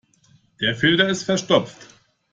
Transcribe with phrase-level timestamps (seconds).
[0.61, 1.77] Der Filter ist verstopft.